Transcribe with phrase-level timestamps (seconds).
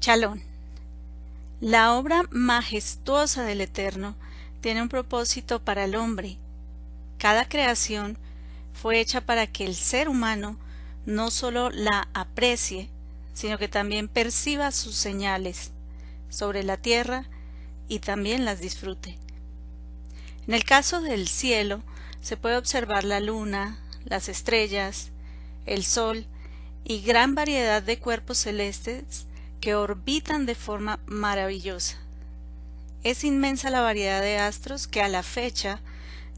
[0.00, 0.42] Chalón.
[1.60, 4.14] La obra majestuosa del Eterno
[4.60, 6.38] tiene un propósito para el hombre.
[7.18, 8.16] Cada creación
[8.72, 10.56] fue hecha para que el ser humano
[11.04, 12.90] no solo la aprecie,
[13.34, 15.72] sino que también perciba sus señales
[16.28, 17.24] sobre la tierra
[17.88, 19.18] y también las disfrute.
[20.46, 21.82] En el caso del cielo
[22.20, 25.10] se puede observar la luna, las estrellas,
[25.66, 26.26] el sol
[26.84, 29.27] y gran variedad de cuerpos celestes
[29.60, 31.98] que orbitan de forma maravillosa.
[33.02, 35.80] Es inmensa la variedad de astros que a la fecha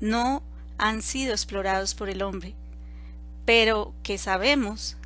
[0.00, 0.42] no
[0.78, 2.54] han sido explorados por el hombre,
[3.44, 4.96] pero que sabemos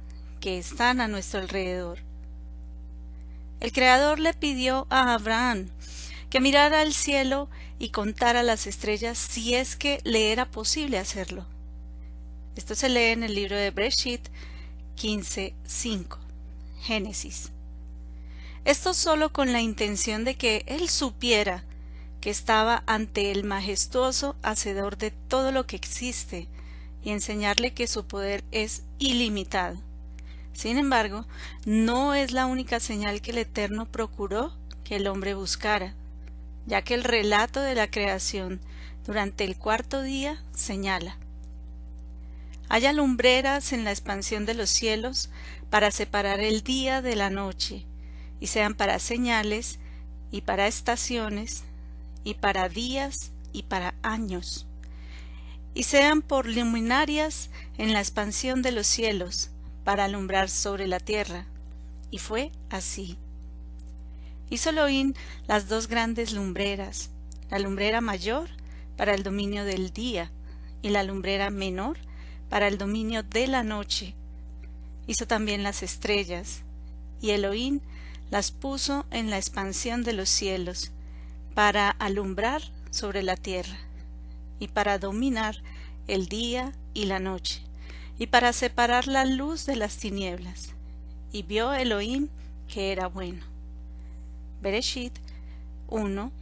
[0.40, 1.98] que están a nuestro alrededor.
[3.60, 5.68] El Creador le pidió a Abraham
[6.28, 11.46] que mirara al cielo y contara las estrellas si es que le era posible hacerlo.
[12.56, 14.28] Esto se lee en el libro de Breshit
[14.96, 16.18] 15.5,
[16.82, 17.53] Génesis.
[18.64, 21.64] Esto solo con la intención de que él supiera
[22.20, 26.48] que estaba ante el majestuoso hacedor de todo lo que existe
[27.02, 29.78] y enseñarle que su poder es ilimitado.
[30.54, 31.26] Sin embargo,
[31.66, 35.94] no es la única señal que el Eterno procuró que el hombre buscara,
[36.66, 38.60] ya que el relato de la creación
[39.04, 41.18] durante el cuarto día señala
[42.70, 45.28] Haya lumbreras en la expansión de los cielos
[45.68, 47.84] para separar el día de la noche,
[48.44, 49.78] y sean para señales
[50.30, 51.64] y para estaciones
[52.24, 54.66] y para días y para años,
[55.72, 59.48] y sean por luminarias en la expansión de los cielos
[59.82, 61.46] para alumbrar sobre la tierra.
[62.10, 63.16] Y fue así.
[64.50, 65.14] Hizo Elohim
[65.46, 67.08] las dos grandes lumbreras,
[67.48, 68.50] la lumbrera mayor
[68.98, 70.30] para el dominio del día
[70.82, 71.96] y la lumbrera menor
[72.50, 74.14] para el dominio de la noche.
[75.06, 76.60] Hizo también las estrellas,
[77.22, 77.80] y Elohim
[78.34, 80.90] las puso en la expansión de los cielos,
[81.54, 83.76] para alumbrar sobre la tierra,
[84.58, 85.62] y para dominar
[86.08, 87.62] el día y la noche,
[88.18, 90.70] y para separar la luz de las tinieblas.
[91.30, 92.26] Y vio Elohim
[92.66, 93.44] que era bueno.
[94.60, 95.16] Bereshit
[95.86, 96.32] 1,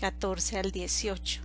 [0.00, 1.42] 14 al 18.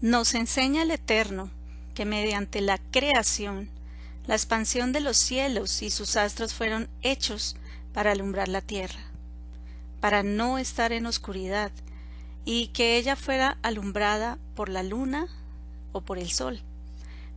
[0.00, 1.50] Nos enseña el Eterno
[1.92, 3.73] que mediante la creación
[4.26, 7.56] la expansión de los cielos y sus astros fueron hechos
[7.92, 9.00] para alumbrar la tierra,
[10.00, 11.70] para no estar en oscuridad,
[12.44, 15.28] y que ella fuera alumbrada por la luna
[15.92, 16.60] o por el sol,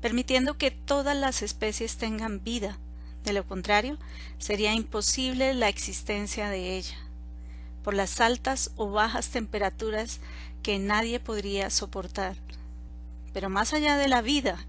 [0.02, 2.78] permitiendo que todas las especies tengan vida.
[3.24, 3.97] De lo contrario,
[4.38, 6.97] sería imposible la existencia de ella,
[7.84, 10.20] por las altas o bajas temperaturas
[10.64, 12.36] que nadie podría soportar.
[13.34, 14.66] Pero más allá de la vida,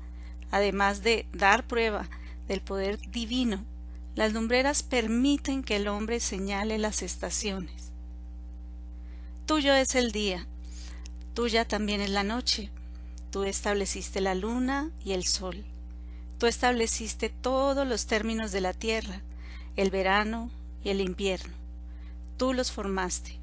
[0.51, 2.09] Además de dar prueba
[2.47, 3.65] del poder divino,
[4.15, 7.93] las lumbreras permiten que el hombre señale las estaciones.
[9.47, 10.47] Tuyo es el día,
[11.35, 12.71] tuya también es la noche.
[13.31, 15.65] Tú estableciste la luna y el sol.
[16.39, 19.23] Tú estableciste todos los términos de la tierra,
[19.77, 20.51] el verano
[20.83, 21.55] y el invierno.
[22.37, 23.39] Tú los formaste.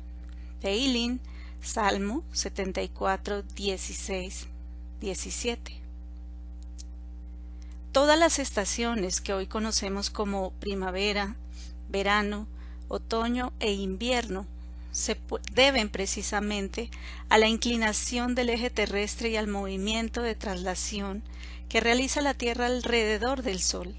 [0.60, 1.22] Teilín,
[1.62, 4.48] Salmo 74, 16,
[5.00, 5.85] 17.
[7.96, 11.38] Todas las estaciones que hoy conocemos como primavera,
[11.88, 12.46] verano,
[12.90, 14.46] otoño e invierno
[14.92, 15.18] se
[15.54, 16.90] deben precisamente
[17.30, 21.24] a la inclinación del eje terrestre y al movimiento de traslación
[21.70, 23.96] que realiza la Tierra alrededor del Sol,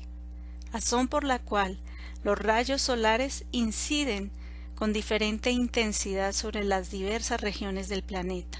[0.75, 1.79] razón por la cual
[2.23, 4.31] los rayos solares inciden
[4.75, 8.59] con diferente intensidad sobre las diversas regiones del planeta.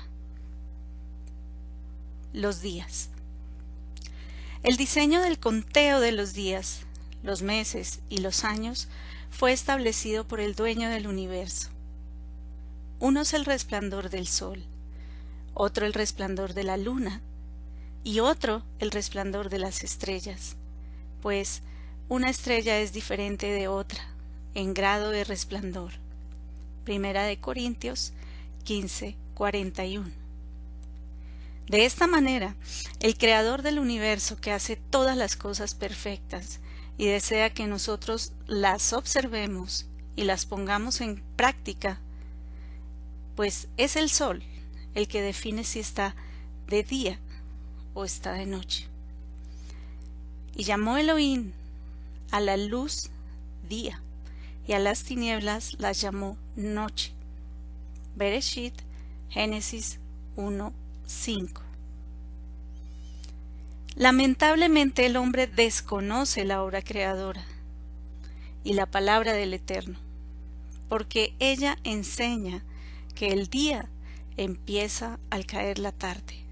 [2.33, 3.11] Los días.
[4.67, 6.81] El diseño del conteo de los días,
[7.23, 8.89] los meses y los años
[9.31, 11.71] fue establecido por el dueño del universo.
[12.99, 14.65] Uno es el resplandor del sol,
[15.55, 17.23] otro el resplandor de la luna
[18.03, 20.57] y otro el resplandor de las estrellas,
[21.23, 21.63] pues
[22.09, 24.01] una estrella es diferente de otra
[24.55, 25.93] en grado de resplandor.
[26.83, 28.15] Primera de Corintios
[28.65, 30.26] 15, 41.
[31.69, 32.55] De esta manera,
[33.01, 36.61] el Creador del universo que hace todas las cosas perfectas
[36.97, 42.01] y desea que nosotros las observemos y las pongamos en práctica,
[43.35, 44.43] pues es el sol
[44.95, 46.15] el que define si está
[46.69, 47.19] de día
[47.95, 48.87] o está de noche.
[50.55, 51.53] Y llamó Elohim
[52.31, 53.11] a la luz
[53.69, 54.01] día
[54.67, 57.13] y a las tinieblas las llamó noche.
[58.15, 58.75] Bereshit,
[59.29, 59.99] Génesis
[60.37, 60.73] 1,
[61.07, 61.63] 5.
[63.95, 67.45] Lamentablemente el hombre desconoce la obra creadora
[68.65, 70.01] y la palabra del Eterno,
[70.89, 72.65] porque ella enseña
[73.15, 73.89] que el día
[74.37, 76.45] empieza al caer la tarde,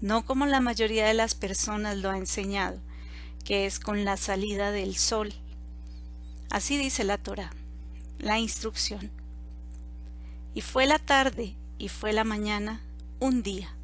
[0.00, 2.80] no como la mayoría de las personas lo ha enseñado,
[3.44, 5.34] que es con la salida del sol.
[6.48, 7.50] Así dice la Torah,
[8.20, 9.10] la instrucción.
[10.54, 12.80] Y fue la tarde y fue la mañana
[13.18, 13.74] un día.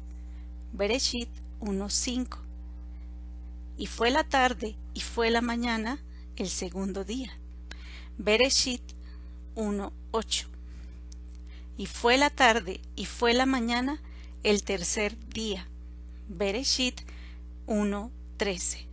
[0.73, 1.29] Bereshit
[1.59, 2.37] 1.5.
[3.77, 6.03] Y fue la tarde y fue la mañana
[6.35, 7.37] el segundo día.
[8.17, 8.81] Bereshit
[9.55, 10.45] 1.8.
[11.77, 14.01] Y fue la tarde y fue la mañana
[14.43, 15.67] el tercer día.
[16.27, 17.01] Bereshit
[17.67, 18.85] 1.13.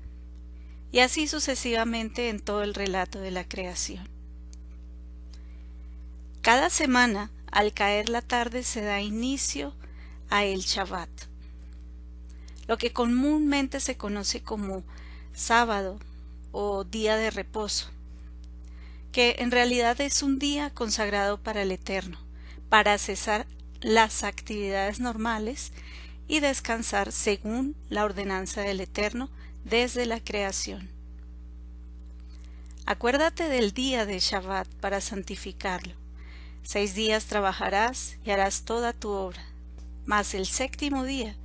[0.92, 4.08] Y así sucesivamente en todo el relato de la creación.
[6.42, 9.74] Cada semana, al caer la tarde, se da inicio
[10.28, 11.08] a el Shabbat,
[12.66, 14.84] lo que comúnmente se conoce como
[15.32, 15.98] sábado
[16.52, 17.90] o día de reposo,
[19.12, 22.18] que en realidad es un día consagrado para el Eterno,
[22.68, 23.46] para cesar
[23.80, 25.72] las actividades normales
[26.26, 29.30] y descansar según la ordenanza del Eterno
[29.64, 30.90] desde la creación.
[32.86, 35.94] Acuérdate del día de Shabbat para santificarlo.
[36.62, 39.44] Seis días trabajarás y harás toda tu obra,
[40.06, 41.36] mas el séptimo día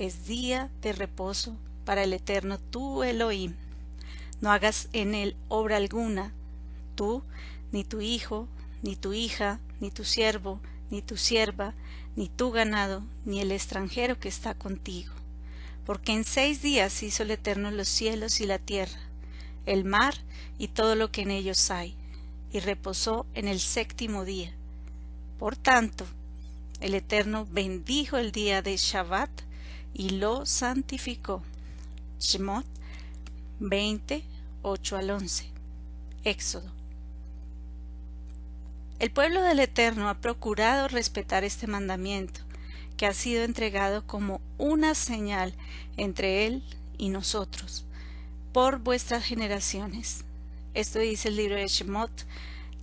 [0.00, 1.54] es día de reposo
[1.84, 3.54] para el Eterno tu Elohim.
[4.40, 6.32] No hagas en él obra alguna,
[6.94, 7.22] tú,
[7.70, 8.48] ni tu hijo,
[8.82, 10.58] ni tu hija, ni tu siervo,
[10.90, 11.74] ni tu sierva,
[12.16, 15.12] ni tu ganado, ni el extranjero que está contigo.
[15.84, 19.00] Porque en seis días hizo el Eterno los cielos y la tierra,
[19.66, 20.14] el mar
[20.56, 21.94] y todo lo que en ellos hay,
[22.54, 24.50] y reposó en el séptimo día.
[25.38, 26.06] Por tanto,
[26.80, 29.30] el Eterno bendijo el día de Shabbat
[29.94, 31.42] y lo santificó.
[32.18, 32.66] Shemot
[33.60, 34.24] 20,
[34.62, 35.46] 8 al 11.
[36.24, 36.70] Éxodo.
[38.98, 42.40] El pueblo del Eterno ha procurado respetar este mandamiento,
[42.98, 45.54] que ha sido entregado como una señal
[45.96, 46.62] entre Él
[46.98, 47.86] y nosotros,
[48.52, 50.24] por vuestras generaciones.
[50.74, 52.10] Esto dice el libro de Shemot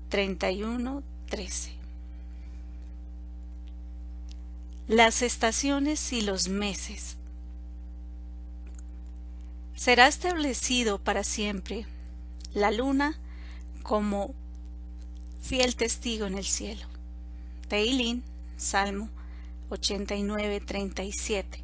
[0.10, 1.77] 31, 13.
[4.88, 7.18] Las estaciones y los meses.
[9.76, 11.86] Será establecido para siempre
[12.54, 13.20] la luna
[13.84, 14.34] como
[15.42, 16.86] fiel testigo en el cielo.
[17.68, 18.24] Teilín,
[18.56, 19.10] Salmo
[19.72, 21.62] 89, 37.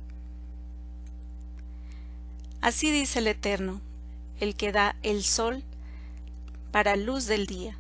[2.60, 3.80] Así dice el Eterno,
[4.42, 5.64] el que da el sol
[6.74, 7.78] para luz del día,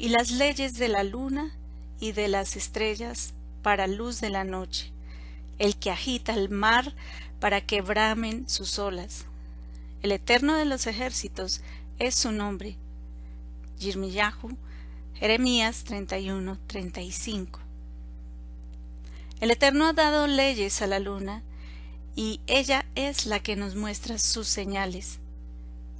[0.00, 1.56] y las leyes de la luna
[2.00, 4.92] y de las estrellas para luz de la noche,
[5.58, 6.94] el que agita el mar
[7.40, 9.26] para que bramen sus olas,
[10.02, 11.60] el Eterno de los ejércitos
[11.98, 12.76] es su nombre.
[13.78, 14.56] Yirmiyahu,
[15.14, 17.60] Jeremías 31, 35.
[19.40, 21.42] El Eterno ha dado leyes a la luna
[22.16, 25.18] y ella es la que nos muestra sus señales.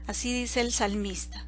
[0.06, 1.46] Así dice el salmista.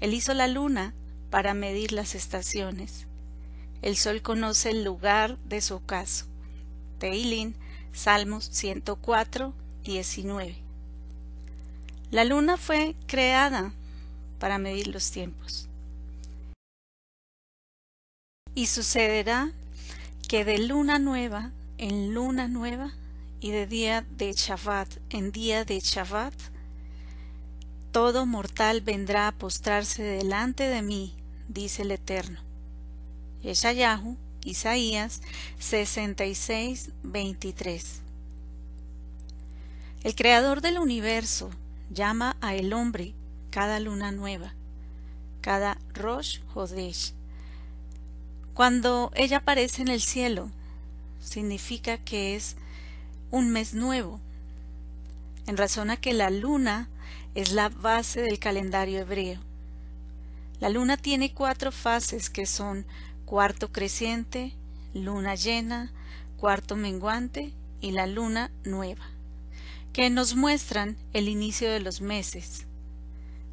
[0.00, 0.94] Él hizo la luna
[1.30, 3.06] para medir las estaciones.
[3.82, 6.26] El sol conoce el lugar de su ocaso.
[6.98, 7.54] Teilín,
[7.92, 9.54] Salmos 104,
[9.84, 10.56] 19.
[12.10, 13.72] La luna fue creada
[14.38, 15.68] para medir los tiempos.
[18.54, 19.52] Y sucederá
[20.28, 22.92] que de luna nueva en luna nueva
[23.40, 26.34] y de día de Shabbat en día de Shabbat,
[27.90, 31.14] todo mortal vendrá a postrarse delante de mí,
[31.48, 32.49] dice el Eterno.
[33.42, 35.22] Yeshayahu, Isaías
[35.58, 38.00] 66, 23.
[40.02, 41.50] El Creador del universo
[41.90, 43.14] llama a el hombre
[43.50, 44.54] cada luna nueva,
[45.40, 47.14] cada Rosh Hodesh.
[48.54, 50.50] Cuando ella aparece en el cielo,
[51.20, 52.56] significa que es
[53.30, 54.20] un mes nuevo,
[55.46, 56.88] en razón a que la luna
[57.34, 59.40] es la base del calendario hebreo.
[60.60, 62.84] La luna tiene cuatro fases que son
[63.30, 64.54] cuarto creciente,
[64.92, 65.92] luna llena,
[66.36, 69.08] cuarto menguante y la luna nueva
[69.92, 72.66] que nos muestran el inicio de los meses.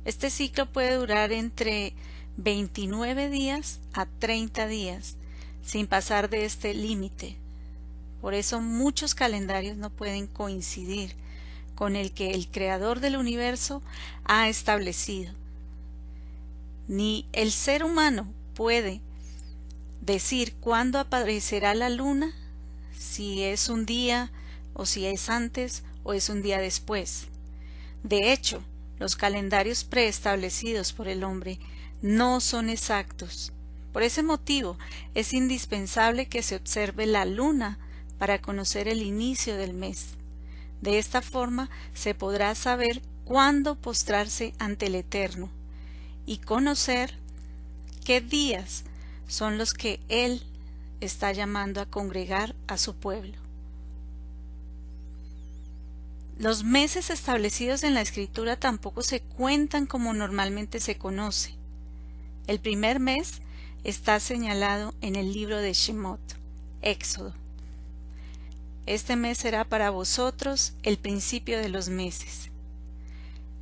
[0.03, 1.93] Este ciclo puede durar entre
[2.37, 5.15] 29 días a 30 días,
[5.61, 7.37] sin pasar de este límite.
[8.19, 11.13] Por eso muchos calendarios no pueden coincidir
[11.75, 13.83] con el que el creador del universo
[14.25, 15.35] ha establecido.
[16.87, 19.01] Ni el ser humano puede
[20.01, 22.33] decir cuándo aparecerá la luna,
[22.97, 24.31] si es un día
[24.73, 27.27] o si es antes o es un día después.
[28.03, 28.63] De hecho,
[28.99, 31.59] los calendarios preestablecidos por el hombre
[32.01, 33.51] no son exactos.
[33.91, 34.77] Por ese motivo
[35.15, 37.79] es indispensable que se observe la luna
[38.17, 40.09] para conocer el inicio del mes.
[40.81, 45.49] De esta forma se podrá saber cuándo postrarse ante el Eterno
[46.25, 47.13] y conocer
[48.05, 48.83] qué días
[49.27, 50.43] son los que Él
[50.99, 53.37] está llamando a congregar a su pueblo.
[56.37, 61.55] Los meses establecidos en la escritura tampoco se cuentan como normalmente se conoce.
[62.45, 63.41] El primer mes
[63.83, 66.21] está señalado en el libro de Shemot,
[66.81, 67.33] Éxodo.
[68.85, 72.51] Este mes será para vosotros el principio de los meses.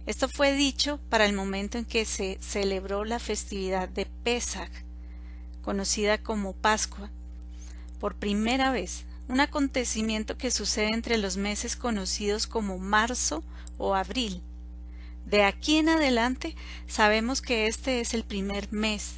[0.05, 4.69] Esto fue dicho para el momento en que se celebró la festividad de Pesach,
[5.65, 7.09] conocida como Pascua,
[7.99, 13.43] por primera vez un acontecimiento que sucede entre los meses conocidos como marzo
[13.79, 14.43] o abril.
[15.25, 16.55] De aquí en adelante
[16.85, 19.15] sabemos que este es el primer mes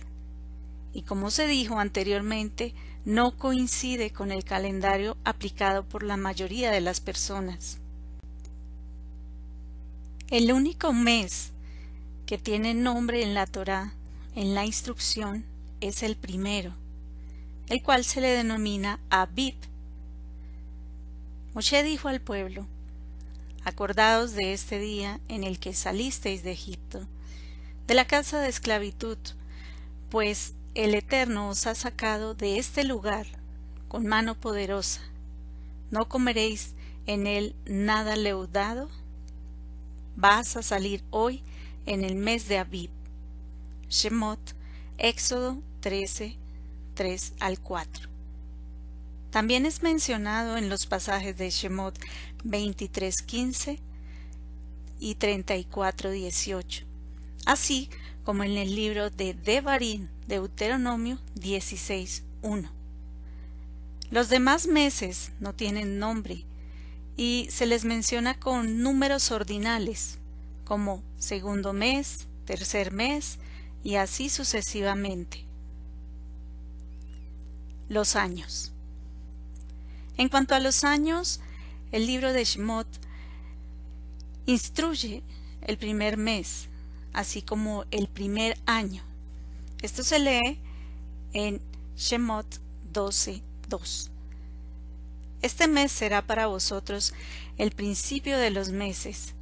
[0.93, 2.73] y como se dijo anteriormente,
[3.03, 7.79] no coincide con el calendario aplicado por la mayoría de las personas.
[10.29, 11.51] El único mes
[12.25, 13.93] que tiene nombre en la Torá,
[14.33, 15.45] en la instrucción,
[15.81, 16.73] es el primero,
[17.67, 19.55] el cual se le denomina Abib,
[21.57, 22.67] Moshe dijo al pueblo,
[23.65, 27.07] Acordaos de este día en el que salisteis de Egipto,
[27.87, 29.17] de la casa de esclavitud,
[30.11, 33.25] pues el Eterno os ha sacado de este lugar
[33.87, 35.01] con mano poderosa.
[35.89, 36.75] ¿No comeréis
[37.07, 38.87] en él nada leudado?
[40.15, 41.41] Vas a salir hoy
[41.87, 42.91] en el mes de Abib.
[43.89, 44.53] Shemot,
[44.99, 46.37] Éxodo 13,
[46.93, 48.09] 3 al 4.
[49.29, 51.99] También es mencionado en los pasajes de Shemot
[52.43, 53.79] 23.15
[54.99, 56.85] y 34.18,
[57.45, 57.89] así
[58.23, 62.69] como en el libro de Devarim, Deuteronomio 16.1.
[64.09, 66.45] Los demás meses no tienen nombre
[67.17, 70.19] y se les menciona con números ordinales,
[70.63, 73.39] como segundo mes, tercer mes
[73.83, 75.46] y así sucesivamente.
[77.89, 78.71] Los años.
[80.17, 81.39] En cuanto a los años,
[81.91, 82.87] el libro de Shemot
[84.45, 85.23] instruye
[85.61, 86.69] el primer mes,
[87.13, 89.03] así como el primer año.
[89.81, 90.59] Esto se lee
[91.33, 91.61] en
[91.95, 92.59] Shemot
[92.93, 94.09] 12.2.
[95.41, 97.13] Este mes será para vosotros
[97.57, 99.35] el principio de los meses,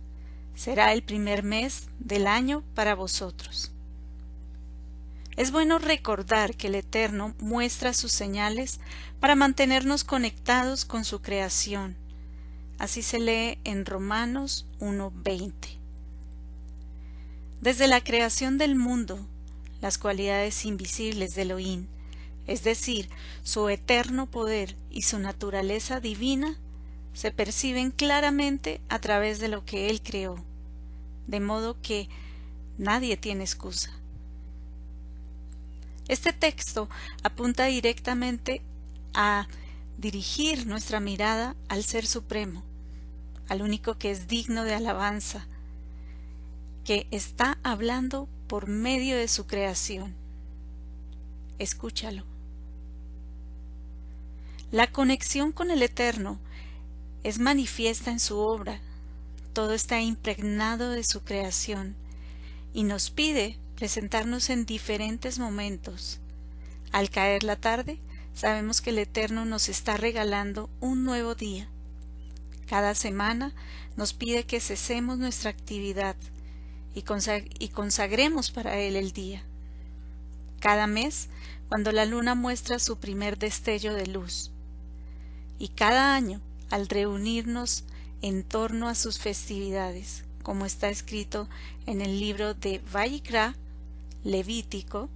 [0.56, 3.72] será el primer mes del año para vosotros.
[5.38, 8.80] Es bueno recordar que el Eterno muestra sus señales
[9.20, 11.98] para mantenernos conectados con su creación.
[12.80, 15.52] Así se lee en Romanos 1.20.
[17.60, 19.28] Desde la creación del mundo,
[19.82, 21.88] las cualidades invisibles de Elohim,
[22.48, 23.10] es decir,
[23.44, 26.58] su eterno poder y su naturaleza divina,
[27.14, 30.36] se perciben claramente a través de lo que Él creó,
[31.28, 32.08] de modo que
[32.78, 33.92] nadie tiene excusa.
[36.08, 36.88] Este texto
[37.24, 38.62] apunta directamente
[39.14, 39.48] a
[39.98, 42.64] dirigir nuestra mirada al Ser Supremo,
[43.48, 45.48] al único que es digno de alabanza,
[46.84, 50.14] que está hablando por medio de su creación.
[51.58, 52.24] Escúchalo.
[54.72, 56.40] La conexión con el Eterno
[57.24, 58.80] es manifiesta en su obra.
[59.54, 61.96] Todo está impregnado de su creación
[62.74, 66.20] y nos pide presentarnos en diferentes momentos.
[66.92, 68.00] Al caer la tarde,
[68.34, 71.68] sabemos que el Eterno nos está regalando un nuevo día.
[72.68, 73.54] Cada semana
[73.98, 76.16] nos pide que cesemos nuestra actividad
[76.94, 77.02] y,
[77.70, 79.44] consagremos para Él el día.
[80.60, 81.28] Cada mes,
[81.68, 84.52] cuando la luna muestra su primer destello de luz.
[85.60, 87.84] Y cada año, al reunirnos
[88.22, 91.50] en torno a sus festividades, como está escrito
[91.86, 93.56] en el libro de Vayikra
[94.26, 95.08] Levítico,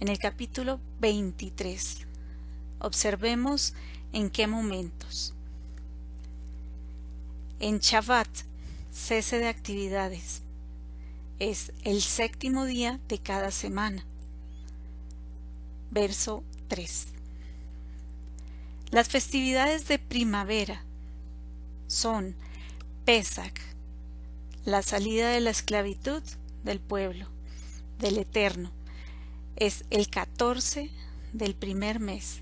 [0.00, 1.98] en el capítulo 23.
[2.80, 3.74] Observemos
[4.12, 5.34] en qué momentos.
[7.60, 8.26] En Shabbat,
[8.90, 10.42] cese de actividades.
[11.38, 14.04] Es el séptimo día de cada semana.
[15.92, 17.06] Verso 3.
[18.90, 20.82] Las festividades de primavera
[21.86, 22.34] son
[23.04, 23.60] Pesach,
[24.64, 26.24] la salida de la esclavitud
[26.64, 27.28] del pueblo
[28.00, 28.72] del Eterno.
[29.56, 30.90] Es el 14
[31.32, 32.40] del primer mes,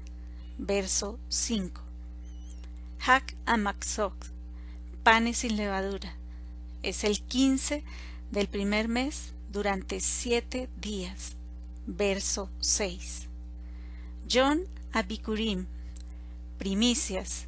[0.56, 1.82] verso 5.
[3.00, 4.14] Hak Amaxok,
[5.02, 6.16] panes sin levadura.
[6.82, 7.82] Es el 15
[8.30, 11.36] del primer mes durante siete días.
[11.86, 13.28] Verso 6.
[14.30, 14.62] John
[14.92, 15.66] Abikurim,
[16.58, 17.46] primicias,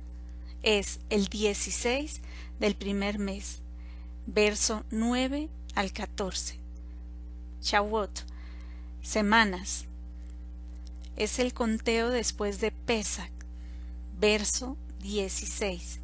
[0.62, 2.20] es el 16
[2.58, 3.60] del primer mes.
[4.26, 6.59] Verso 9 al 14.
[7.60, 8.24] Chawot,
[9.02, 9.84] semanas,
[11.16, 13.30] es el conteo después de Pesach,
[14.18, 16.00] verso 16.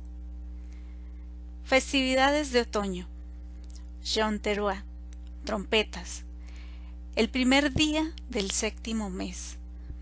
[1.65, 3.09] Festividades de otoño.
[4.41, 4.85] Teruah,
[5.45, 6.25] trompetas.
[7.17, 9.57] El primer día del séptimo mes,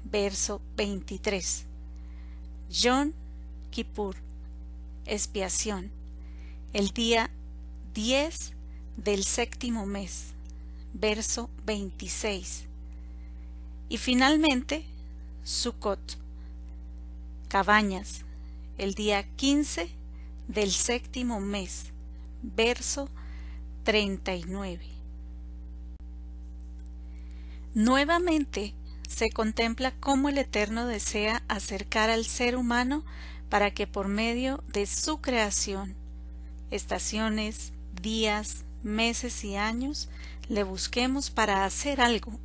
[0.05, 1.65] verso 23.
[2.71, 3.15] John
[3.71, 4.17] Kippur,
[5.07, 5.91] expiación.
[6.73, 7.31] El día
[7.95, 8.53] 10
[8.97, 10.35] del séptimo mes,
[10.95, 12.65] verso 26.
[13.91, 14.87] Y finalmente,
[15.43, 16.19] Sukkot,
[17.49, 18.25] cabañas,
[18.79, 19.91] el día 15
[20.49, 21.93] del séptimo mes,
[22.43, 23.09] verso
[23.83, 24.87] 39.
[27.75, 28.75] Nuevamente
[29.09, 33.05] se contempla cómo el Eterno desea acercar al ser humano
[33.51, 35.95] para que por medio de su creación,
[36.71, 40.09] estaciones, días, meses y años,
[40.49, 42.39] le busquemos para hacer algo.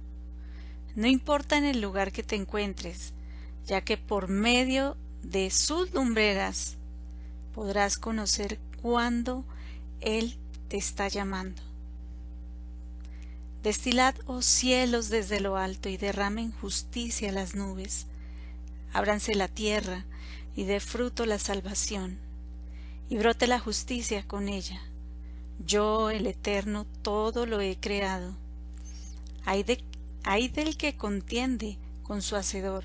[0.95, 3.13] No importa en el lugar que te encuentres,
[3.65, 6.77] ya que por medio de sus lumbreras
[7.53, 9.45] podrás conocer cuándo
[10.01, 10.37] Él
[10.67, 11.61] te está llamando.
[13.63, 18.07] Destilad, oh cielos, desde lo alto y derramen justicia las nubes.
[18.93, 20.05] Ábranse la tierra
[20.55, 22.17] y dé fruto la salvación,
[23.09, 24.88] y brote la justicia con ella.
[25.65, 28.33] Yo, el Eterno, todo lo he creado.
[29.45, 29.83] Hay, de,
[30.23, 32.83] hay del que contiende con su hacedor.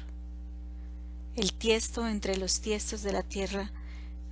[1.36, 3.70] El tiesto entre los tiestos de la tierra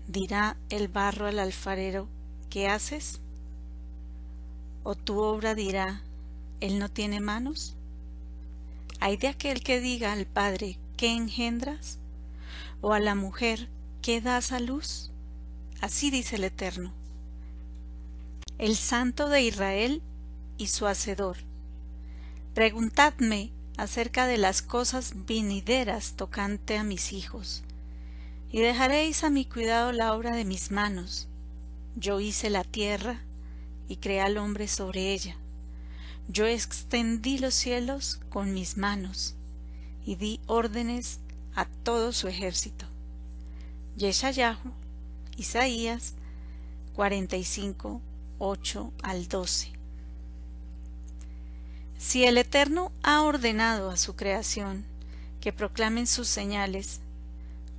[0.06, 2.08] dirá el barro al alfarero,
[2.50, 3.20] ¿qué haces?
[4.82, 6.02] ¿O tu obra dirá,
[6.60, 7.76] él no tiene manos?
[9.00, 11.98] ¿Hay de aquel que diga al Padre, ¿qué engendras?
[12.80, 13.68] ¿O a la mujer,
[14.00, 15.10] ¿qué das a luz?
[15.80, 16.92] Así dice el Eterno.
[18.62, 20.02] El Santo de Israel
[20.56, 21.38] y su Hacedor.
[22.54, 27.64] Preguntadme acerca de las cosas venideras tocante a mis hijos
[28.52, 31.26] y dejaréis a mi cuidado la obra de mis manos.
[31.96, 33.20] Yo hice la tierra
[33.88, 35.36] y creé al hombre sobre ella.
[36.28, 39.34] Yo extendí los cielos con mis manos
[40.06, 41.18] y di órdenes
[41.56, 42.86] a todo su ejército.
[43.96, 44.70] Yeshayahu,
[45.36, 46.14] Isaías
[46.94, 48.00] 45,
[48.44, 49.72] 8 al 12.
[51.96, 54.84] Si el Eterno ha ordenado a su creación
[55.40, 57.00] que proclamen sus señales,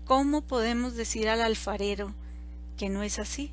[0.05, 2.13] ¿Cómo podemos decir al alfarero
[2.77, 3.51] que no es así?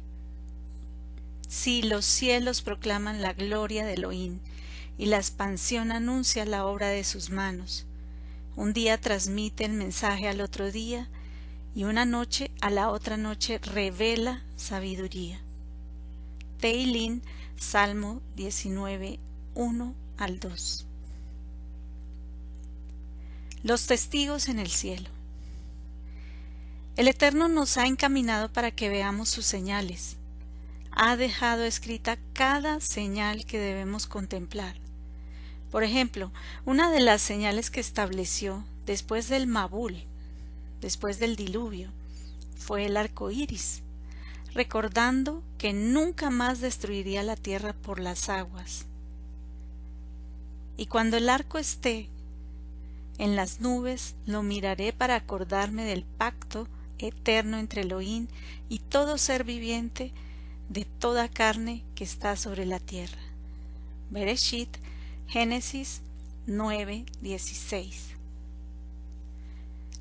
[1.49, 4.41] Si los cielos proclaman la gloria de Elohim
[4.99, 7.87] y la expansión anuncia la obra de sus manos,
[8.57, 11.09] un día transmite el mensaje al otro día
[11.73, 15.41] y una noche a la otra noche revela sabiduría.
[16.61, 17.23] Teilín,
[17.57, 19.19] Salmo 19,
[19.55, 20.87] 1 al 2.
[23.63, 25.09] Los testigos en el cielo.
[26.99, 30.19] El Eterno nos ha encaminado para que veamos sus señales.
[30.91, 34.77] Ha dejado escrita cada señal que debemos contemplar.
[35.71, 36.31] Por ejemplo,
[36.67, 40.05] una de las señales que estableció después del Mabul,
[40.83, 41.91] después del diluvio,
[42.59, 43.83] fue el arco iris,
[44.55, 48.87] recordando que nunca más destruiría la tierra por las aguas.
[50.77, 52.09] Y cuando el arco esté
[53.19, 58.29] en las nubes, lo miraré para acordarme del pacto eterno entre Elohim
[58.69, 60.13] y todo ser viviente
[60.69, 63.21] de toda carne que está sobre la tierra.
[64.11, 64.77] Bereshit,
[65.29, 66.01] Génesis
[66.47, 68.11] 9, 16.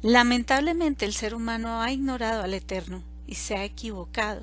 [0.02, 4.42] Lamentablemente el ser humano ha ignorado al Eterno y se ha equivocado,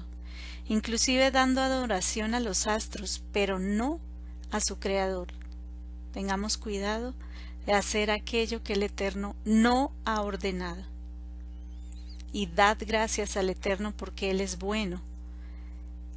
[0.68, 3.99] inclusive dando adoración a los astros, pero no
[4.53, 5.27] a su Creador.
[6.12, 7.12] Tengamos cuidado
[7.66, 10.85] de hacer aquello que el Eterno no ha ordenado
[12.33, 15.01] y dad gracias al Eterno porque Él es bueno,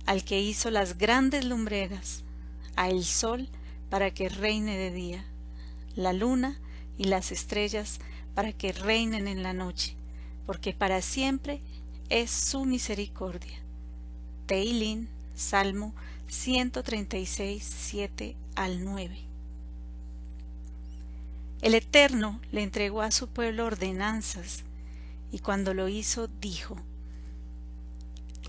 [0.06, 2.24] al que hizo las grandes lumbreras,
[2.76, 3.50] a el sol
[3.90, 5.26] para que reine de día,
[5.96, 6.60] la luna
[7.00, 8.00] y las estrellas
[8.36, 9.96] para que reinen en la noche,
[10.46, 11.64] porque para siempre
[12.10, 13.60] es su misericordia.
[14.48, 15.94] Teilín, Salmo
[16.28, 19.18] 136, 7 al 9.
[21.62, 24.64] El Eterno le entregó a su pueblo ordenanzas
[25.32, 26.78] y cuando lo hizo dijo,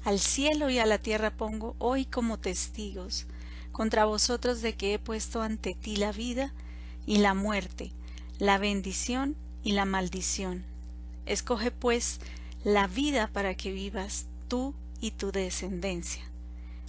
[0.05, 3.27] Al cielo y a la tierra pongo hoy como testigos,
[3.73, 6.53] contra vosotros de que he puesto ante ti la vida
[7.07, 7.93] y la muerte,
[8.39, 10.65] la bendición y la maldición.
[11.27, 12.21] Escoge pues
[12.65, 16.23] la vida para que vivas tú y tu descendencia.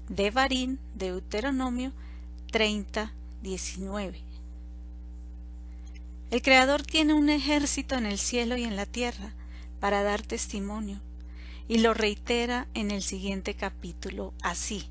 [0.09, 1.93] De Barín, Deuteronomio
[2.51, 4.21] 30, 19.
[6.31, 9.33] El Creador tiene un ejército en el cielo y en la tierra
[9.79, 10.99] para dar testimonio,
[11.67, 14.87] y lo reitera en el siguiente capítulo así.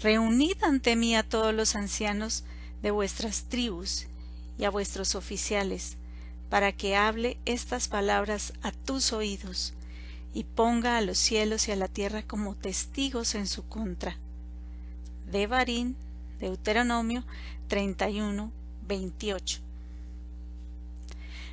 [0.00, 2.44] Reunid ante mí a todos los ancianos
[2.82, 4.06] de vuestras tribus
[4.58, 5.96] y a vuestros oficiales,
[6.52, 9.72] para que hable estas palabras a tus oídos,
[10.34, 14.18] y ponga a los cielos y a la tierra como testigos en su contra.
[15.30, 15.96] De Barín,
[16.40, 17.24] Deuteronomio
[17.68, 18.52] 31,
[18.86, 19.60] 28.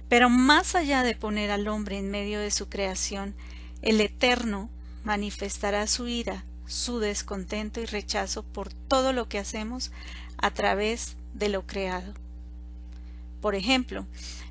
[0.09, 3.35] Pero más allá de poner al hombre en medio de su creación,
[3.81, 4.69] el Eterno
[5.05, 9.93] manifestará su ira, su descontento y rechazo por todo lo que hacemos
[10.35, 12.13] a través de lo creado.
[13.41, 14.06] Por ejemplo,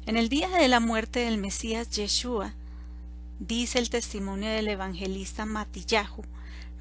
[0.07, 2.55] en el día de la muerte del Mesías Yeshua,
[3.39, 6.25] dice el testimonio del evangelista Matillahu,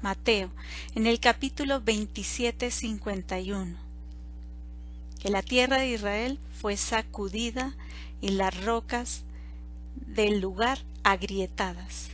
[0.00, 0.50] Mateo,
[0.94, 3.76] en el capítulo 27, 51,
[5.20, 7.74] que la tierra de Israel fue sacudida
[8.20, 9.24] y las rocas
[9.96, 12.10] del lugar agrietadas.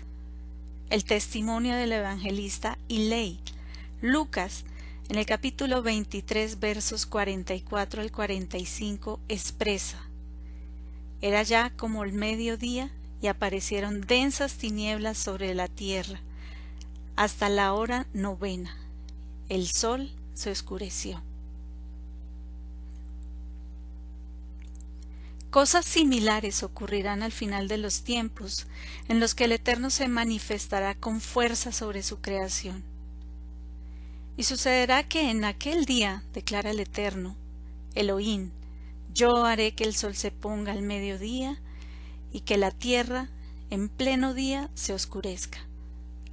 [0.90, 3.38] El testimonio del evangelista Ilei,
[4.00, 4.64] Lucas,
[5.08, 9.98] en el capítulo 23, versos 44 al 45, expresa,
[11.20, 12.90] Era ya como el mediodía
[13.20, 16.20] y aparecieron densas tinieblas sobre la tierra,
[17.16, 18.76] hasta la hora novena.
[19.48, 21.22] El sol se oscureció.
[25.50, 28.66] Cosas similares ocurrirán al final de los tiempos,
[29.08, 32.93] en los que el Eterno se manifestará con fuerza sobre su creación.
[34.36, 37.36] Y sucederá que en aquel día, declara el Eterno,
[37.94, 38.50] Elohim,
[39.12, 41.60] yo haré que el sol se ponga al mediodía
[42.32, 43.28] y que la tierra
[43.70, 45.60] en pleno día se oscurezca.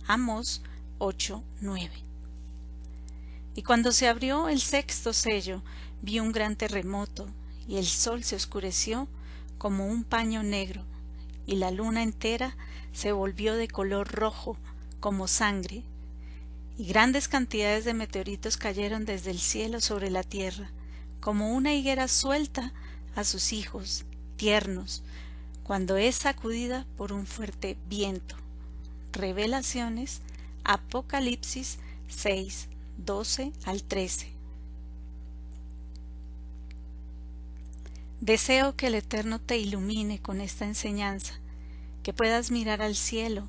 [0.07, 0.63] Amos
[0.97, 1.91] 8, 9.
[3.55, 5.61] Y cuando se abrió el sexto sello,
[6.01, 7.27] vi un gran terremoto,
[7.67, 9.07] y el sol se oscureció
[9.57, 10.83] como un paño negro,
[11.45, 12.57] y la luna entera
[12.93, 14.57] se volvió de color rojo
[14.99, 15.83] como sangre,
[16.81, 20.71] y grandes cantidades de meteoritos cayeron desde el cielo sobre la tierra,
[21.19, 22.73] como una higuera suelta
[23.15, 24.03] a sus hijos,
[24.35, 25.03] tiernos,
[25.61, 28.35] cuando es sacudida por un fuerte viento.
[29.11, 30.21] Revelaciones,
[30.63, 32.67] Apocalipsis 6,
[32.97, 34.31] 12 al 13.
[38.21, 41.35] Deseo que el Eterno te ilumine con esta enseñanza,
[42.01, 43.47] que puedas mirar al cielo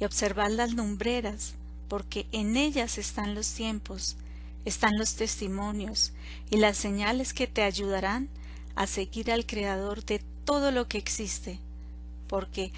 [0.00, 1.54] y observar las lumbreras,
[1.92, 4.16] porque en ellas están los tiempos,
[4.64, 6.14] están los testimonios
[6.48, 8.30] y las señales que te ayudarán
[8.74, 11.58] a seguir al Creador de todo lo que existe,
[12.28, 12.72] porque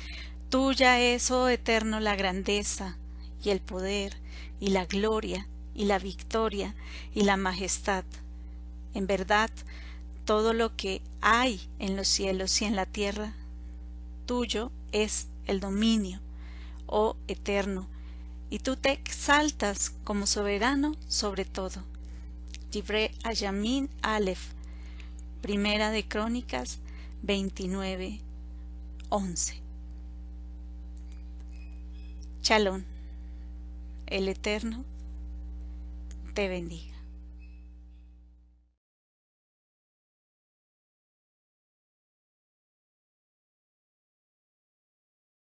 [0.49, 2.97] tuya es, oh Eterno, la grandeza
[3.41, 4.17] y el poder
[4.59, 5.47] y la gloria
[5.77, 6.75] y la victoria
[7.15, 8.03] y la majestad.
[8.95, 9.51] En verdad,
[10.25, 13.33] todo lo que hay en los cielos y en la tierra,
[14.27, 16.19] tuyo es el dominio,
[16.89, 17.94] oh eterno,
[18.55, 21.83] y tú te exaltas como soberano sobre todo.
[22.73, 24.53] Libre Ayamin Aleph,
[25.43, 26.79] Primera de Crónicas
[27.23, 28.21] 29,
[29.09, 29.61] 11.
[32.43, 32.85] Chalón,
[34.07, 34.85] el Eterno
[36.35, 36.94] te bendiga.